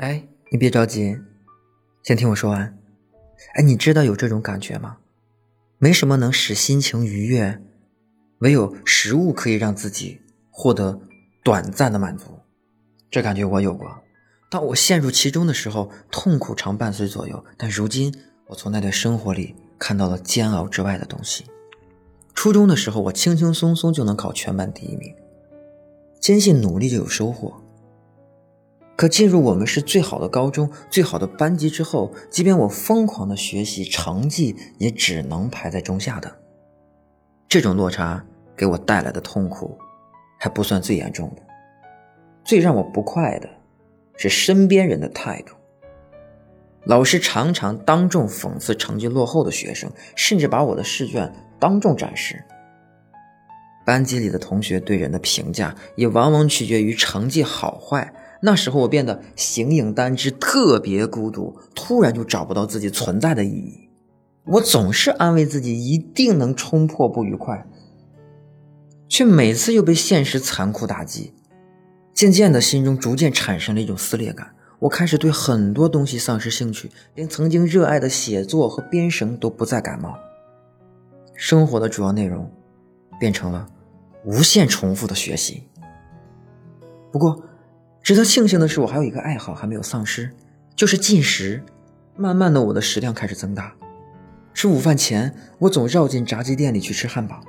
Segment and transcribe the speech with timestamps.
[0.00, 1.18] 哎，你别着急，
[2.02, 2.78] 先听我说完。
[3.52, 4.96] 哎，你知道有这种感觉吗？
[5.76, 7.60] 没什么能使心情愉悦，
[8.38, 11.02] 唯有食物可以让自己获得
[11.44, 12.40] 短暂的满足。
[13.10, 13.94] 这感觉我有过。
[14.50, 17.44] 当我陷入其中的时候，痛苦常伴随左右。
[17.58, 18.10] 但如今，
[18.46, 21.44] 我从那段生活里看到了煎熬之外的东西。
[22.32, 25.14] 初中的时候，我轻轻松松就能考全班第一名，
[26.18, 27.59] 坚信努力就有收获。
[29.00, 36.30] 可进入我们是最好的高中、最好的班级之后，即便我疯狂的学习，成绩也只能排在中下的。
[37.48, 38.22] 这种落差
[38.54, 39.78] 给我带来的痛苦，
[40.38, 41.40] 还不算最严重的。
[42.44, 43.48] 最让我不快的
[44.18, 45.54] 是身边人的态度。
[46.84, 52.44] 老师常常当众讽刺成绩落后的学生，甚至把我的试卷当众展示。
[53.86, 58.12] 班级里的同学对人的评价也往往取决于成绩好坏。
[58.42, 63.90] 那时候我变得形影单只，特别孤独，突然就找不到自己存在的意义。
[64.46, 67.66] 我总是安慰自己一定能冲破不愉快，
[69.08, 71.34] 却每次又被现实残酷打击。
[72.14, 74.54] 渐渐的，心中逐渐产生了一种撕裂感。
[74.80, 80.18] 我开始对很多东西丧失兴趣，连曾经热爱的写作和编绳都不再感冒。
[81.34, 82.50] 生活的主要内容
[83.18, 83.68] 变成了
[84.24, 85.64] 无限重复的学习。
[87.12, 87.42] 不过，
[88.10, 90.28] 值得庆幸的是，我还有一个爱好还没有丧失，
[90.74, 91.62] 就是进食。
[92.16, 93.72] 慢慢的，我的食量开始增大。
[94.52, 97.40] 吃午饭前，我总绕进炸鸡店里去吃汉堡。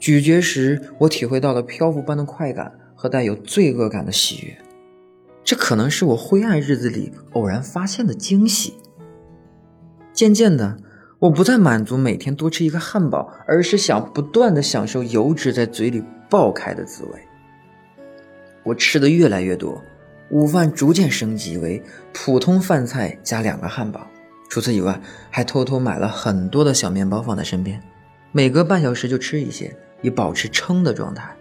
[0.00, 4.58] 咀嚼时，我体会到了漂浮般的快感和带有罪恶感的喜悦。
[5.44, 8.74] 这可能是我灰暗日子里偶然发现的惊喜。
[10.12, 10.76] 渐渐的，
[11.20, 17.10] 我不再满足每天多吃一个汉堡，而是想不断的享受油脂在嘴里爆开的滋味。
[18.64, 19.80] 我吃的越来越多，
[20.30, 21.80] 午饭逐渐升级为
[22.12, 24.04] 普通饭菜加两个汉堡。
[24.50, 27.80] 除此以外，还偷偷买了很多的小面包放在身边，
[28.32, 31.36] 每隔半小时就吃一些，以保持撑的状态。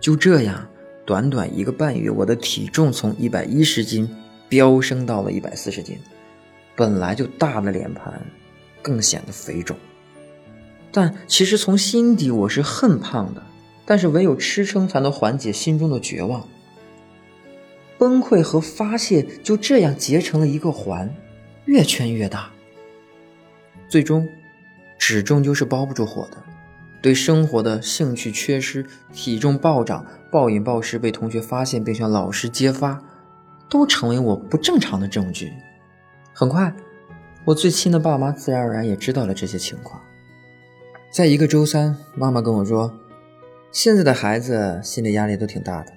[0.00, 0.66] 就这样。
[1.06, 4.08] 短短一个半月，我的体重从一百一十斤
[4.48, 5.98] 飙升到了一百四十斤，
[6.74, 8.18] 本来就大的脸盘
[8.80, 9.76] 更显得肥肿。
[10.90, 13.42] 但其实从心底我是恨胖的，
[13.84, 16.46] 但是唯有吃撑才能缓解心中的绝望。
[17.98, 21.14] 崩溃和发泄就这样结成了一个环，
[21.66, 22.50] 越圈越大。
[23.88, 24.28] 最终，
[24.98, 26.36] 纸终究是包不住火的。
[27.00, 30.04] 对生活的兴趣缺失，体重暴涨。
[30.30, 33.00] 暴饮暴食被同学发现并向老师揭发，
[33.68, 35.52] 都成为我不正常的证据。
[36.32, 36.74] 很快，
[37.44, 40.00] 我最亲的爸妈自然而然也知道了这些情况。
[41.12, 42.92] 在一个周三，妈妈跟我说
[43.74, 45.92] ：“现在的孩子心理压力都挺大的，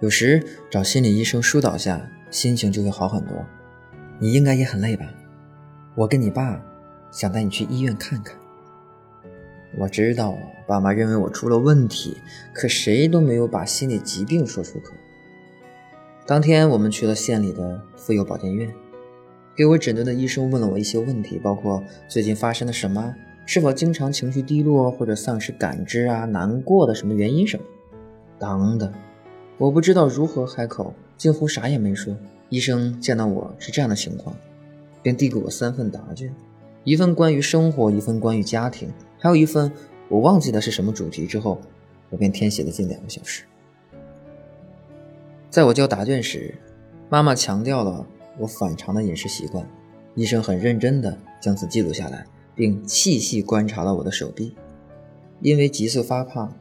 [0.00, 3.46] 有时找心理医生疏导下，心情就会好很多。
[4.18, 5.08] 你应该也很累吧？
[5.94, 6.60] 我跟你爸
[7.12, 8.36] 想带你去医院看看。”
[9.78, 12.16] 我知道爸妈认为我出了问题，
[12.52, 14.92] 可谁都没有把心理疾病说出口。
[16.26, 18.68] 当天我们去了县里的妇幼保健院，
[19.54, 23.14] 给我诊断的医生问了我一些问题，包括最近发生了什么，
[23.44, 27.64] 是否经常情绪低落或者丧失感知啊，难过的什么原因什么，
[28.38, 28.92] 等等。
[29.58, 32.16] 我不知道如何开口，几乎啥也没说。
[32.48, 34.34] 医生见到我是这样的情况，
[35.02, 36.34] 便递给我三份答卷，
[36.84, 38.90] 一份关于生活，一份关于家庭。
[39.18, 39.72] 还有一份
[40.08, 41.60] 我忘记的是什么主题之后，
[42.10, 43.44] 我便填写了近两个小时。
[45.48, 46.54] 在我交答卷时，
[47.08, 48.06] 妈妈强调了
[48.38, 49.66] 我反常的饮食习惯，
[50.14, 54.54] 医生很认真地将此记录下来，并细细观察了我的手臂，
[55.40, 56.54] 因为急速发胖，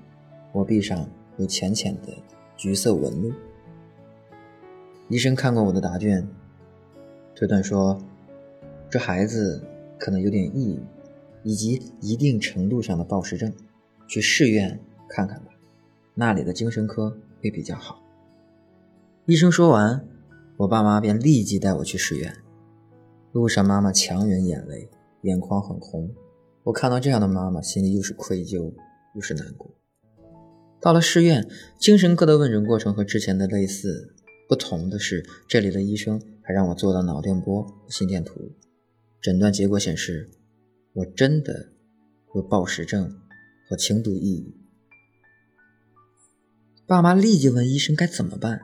[0.52, 2.14] 我臂上有浅浅的
[2.56, 3.32] 橘色纹路。
[5.10, 6.28] 医生看过我的答卷，
[7.36, 8.02] 推断说，
[8.90, 9.64] 这孩子
[9.98, 10.80] 可能有点抑郁。
[11.44, 13.52] 以及一定程度上的暴食症，
[14.08, 14.80] 去市院
[15.10, 15.46] 看看吧，
[16.14, 18.00] 那里的精神科会比较好。
[19.26, 20.06] 医生说完，
[20.58, 22.32] 我爸妈便立即带我去市院。
[23.32, 24.88] 路上，妈妈强忍眼泪，
[25.24, 26.14] 眼眶很红。
[26.64, 28.74] 我看到这样的妈妈，心里又是愧疚
[29.16, 29.72] 又是难过。
[30.80, 31.48] 到了市院，
[31.80, 34.16] 精神科的问诊过程和之前的类似，
[34.48, 38.52] 不同的是，这里的医生还让我做了脑电波、心电图。
[39.22, 40.30] 诊断结果显示。
[40.94, 41.70] 我真的
[42.36, 43.18] 有暴食症
[43.66, 44.54] 和轻度抑郁。
[46.86, 48.64] 爸妈立即问医生该怎么办。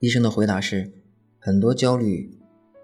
[0.00, 0.90] 医生的回答是：
[1.38, 2.36] 很多焦虑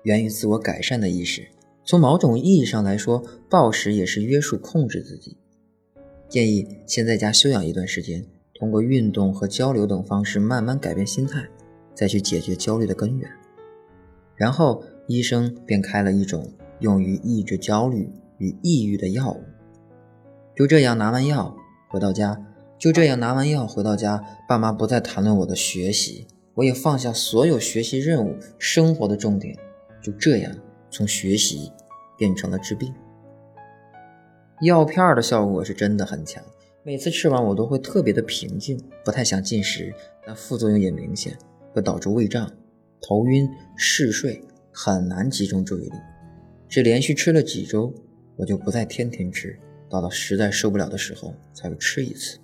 [0.04, 1.48] 源于自我改善的意识。
[1.84, 5.36] 从某种意义上来说，暴食也是约束控制自己。
[6.28, 11.48] 建议先在家休养一段时间，通过运动和交流等方式慢慢改变心态。
[11.96, 13.30] 再去解决焦虑的根源。
[14.34, 19.40] 然后医生便开了一种用于抑制焦虑与抑郁的药物。
[20.56, 21.56] 就这样拿完药
[21.88, 22.44] 回到家，
[22.80, 29.56] 就这样拿完药回到家，爸妈不再谈论我的学习，我也放下所有学习任务，生活的重点
[30.02, 30.52] 就这样
[30.90, 31.70] 从学习
[32.16, 32.92] 变成了治病。
[34.62, 36.42] 药片的效果是真的很强，
[36.82, 39.92] 每次吃完我都会特别的平静，不太想进食，
[40.24, 41.36] 但副作用也明显，
[41.72, 42.50] 会导致胃胀、
[43.00, 45.96] 头晕、嗜睡，很难集中注意力。
[46.68, 47.92] 只连续吃了几周，
[48.36, 49.58] 我就不再天天吃，
[49.88, 52.38] 到了实在受不了的时候才会吃一次。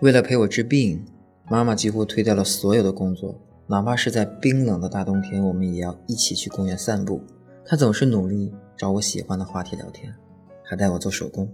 [0.00, 1.04] 为了陪我治病，
[1.48, 7.22] 妈妈几乎推掉了所有的工作，哪怕是在冰冷的大冬天，我们也要一起去公园散步。
[7.64, 8.54] 她总是努力。
[8.78, 10.14] 找我喜欢的话题聊天，
[10.62, 11.50] 还带我做手工。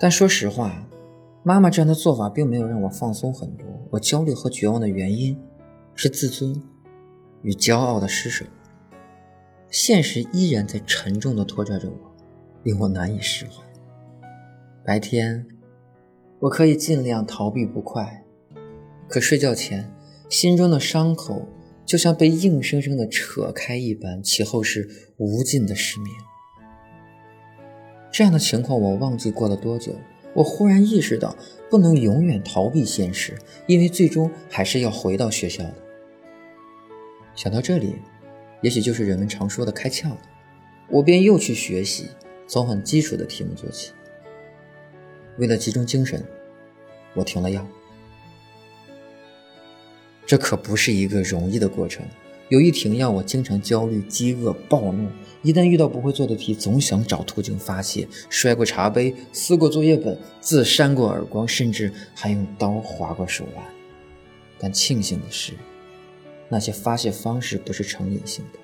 [0.00, 0.84] 但说实话，
[1.44, 3.64] 妈妈这样的做法并没有让我放松很多。
[3.88, 5.38] 我焦虑和绝望的原因
[5.94, 6.60] 是自尊
[7.42, 8.44] 与骄傲的失守。
[9.68, 11.96] 现实依然在沉重地拖拽着我，
[12.64, 13.62] 令我难以释怀。
[14.84, 15.46] 白天，
[16.40, 18.24] 我可以尽量逃避不快，
[19.06, 19.88] 可睡觉前，
[20.30, 21.46] 心中的伤口
[21.84, 26.14] 就像被硬生生的扯开一般，其后是无尽的失眠。
[28.12, 29.92] 这样的情况我忘记过了多久，
[30.32, 31.36] 我忽然意识到
[31.68, 33.36] 不能永远逃避现实，
[33.66, 35.74] 因为最终还是要回到学校的。
[37.34, 37.96] 想到这里，
[38.62, 40.18] 也许就是人们常说的开窍了，
[40.88, 42.06] 我便又去学习，
[42.46, 43.90] 从很基础的题目做起。
[45.38, 46.24] 为了集中精神，
[47.14, 47.66] 我停了药。
[50.30, 52.06] 这可不是一个容易的过程。
[52.50, 55.08] 有一停药，我经常焦虑、饥饿、暴怒。
[55.42, 63.64] 一旦遇到不会做的题，总想找途径发泄，摔过茶杯，撕过作业本，自扇过耳光，甚至还用刀划过手腕。
[64.56, 65.54] 但庆幸的是，
[66.48, 68.60] 那些发泄方式不是成瘾性的。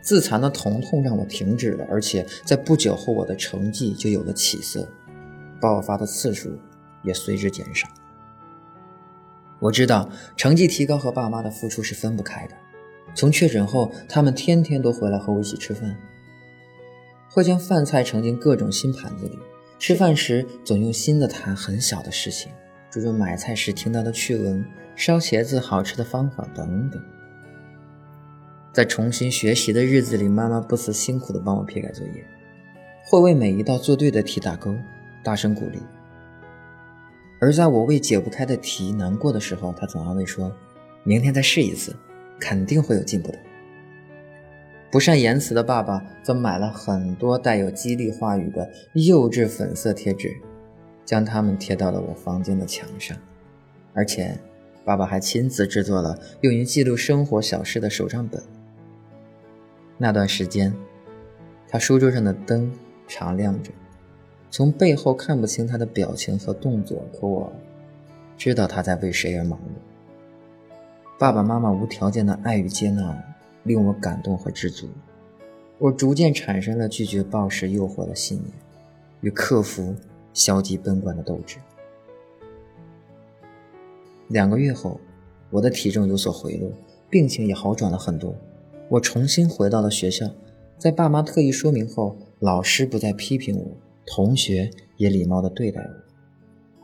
[0.00, 4.88] 自残的疼痛让我停止了，而且在不久后，我的成绩就有了起色，
[5.60, 6.50] 爆发的次数
[7.04, 7.86] 也随之减少。
[9.62, 12.54] 我知道，成绩提高和爸妈的付出是分不开的。
[13.14, 15.96] 从确诊后，他们天天都回来和我一起吃饭，
[17.30, 19.38] 会将饭菜盛进各种新盘子里。
[19.78, 22.50] 吃饭时总用心的谈很小的事情，
[22.90, 24.64] 诸如买菜时听到的趣闻、
[24.96, 27.00] 烧茄子好吃的方法等等。
[28.72, 32.26] 在重新学习的日子里，妈妈不辞辛苦地帮我批改作业，
[33.04, 34.74] 会为每一道做对的题打勾，
[35.22, 35.78] 大声鼓励。
[37.42, 40.54] 而在我为解不开的题难过的时候，他总安慰说
[41.02, 41.92] ：“明天再试一次。”
[42.38, 43.38] 肯定会有进步的。
[44.90, 50.36] 不善言辞的爸爸则买了很多带有激励话语的幼稚粉色贴纸，
[51.04, 53.16] 将它们贴到了我房间的墙上。
[53.92, 54.36] 而且，
[54.84, 58.42] 爸爸还亲自制作了用于记录生活小事的手账本。
[59.98, 60.74] 那段时间，
[61.68, 62.72] 他书桌上的灯
[63.06, 63.70] 常亮着，
[64.52, 67.50] 从背后看不清他的表情和动作，可我
[68.36, 70.78] 知道他在为谁而忙碌。
[71.18, 73.18] 爸爸妈妈无条件的爱与接纳，
[73.62, 74.86] 令我感动和知足。
[75.78, 78.52] 我逐渐产生了拒绝暴食诱惑的信念，
[79.22, 79.94] 与克服
[80.34, 81.56] 消极悲观的斗志。
[84.28, 85.00] 两个月后，
[85.48, 86.70] 我的体重有所回落，
[87.08, 88.34] 病情也好转了很多。
[88.90, 90.28] 我重新回到了学校，
[90.76, 93.66] 在爸妈特意说明后，老师不再批评我，
[94.06, 96.82] 同学也礼貌地对待我。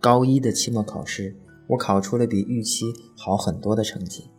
[0.00, 1.36] 高一的期末考试。
[1.68, 4.30] 我考出了比预期好很多的成绩。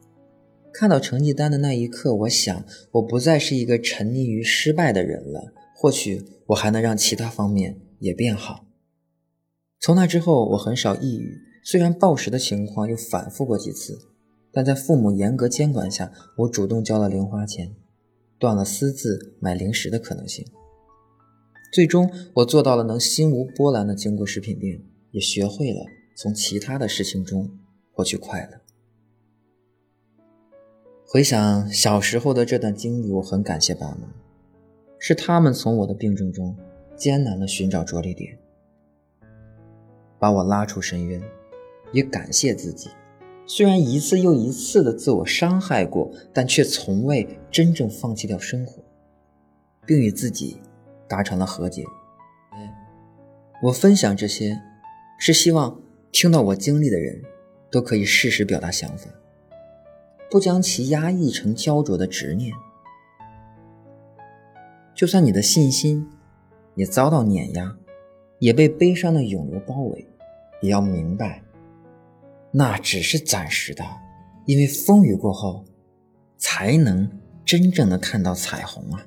[0.74, 5.54] 看到成绩单的那一刻，我想我不再是一个沉溺于失败的人了。
[5.76, 8.66] 或许我还能让其他方面也变好。
[9.80, 11.38] 从那之后，我很少抑郁。
[11.64, 14.00] 虽然暴食的情况又反复过几次，
[14.52, 17.76] 但在父母严格监管下，我主动交了零花钱，
[18.40, 20.44] 断了私自买零食的可能性。
[21.72, 25.86] 最终，我做到了能心无波澜地经过食品店，也学会了。
[26.16, 27.50] 从其他的事情中
[27.94, 28.60] 获取快乐。
[31.06, 34.14] 回想小时候的这段经历，我很感谢爸妈，
[34.98, 36.56] 是他们从我的病症中
[36.98, 38.38] 艰难的寻找着力点，
[40.20, 41.22] 把我拉出深渊。
[41.92, 42.90] 也感谢自己，
[43.48, 48.84] 虽然一次又一次的自我伤害过，但却从未真正放弃掉生活，
[49.88, 50.58] 并与自己
[51.10, 51.84] 达成了和解。
[53.64, 54.62] 我分享这些，
[55.18, 55.82] 是希望。
[56.12, 57.22] 听到我经历的人，
[57.70, 59.12] 都可以适时表达想法，
[60.32, 62.52] 不将其压抑成焦灼的执念。
[64.96, 66.10] 就算你的信心
[66.74, 67.78] 也遭到碾压，
[68.40, 70.08] 也被悲伤的涌流包围，
[70.64, 71.44] 也要明白，
[72.50, 73.86] 那只是暂时的，
[74.46, 75.64] 因为风雨过后，
[76.40, 77.08] 才能
[77.46, 79.06] 真正的看到彩虹啊。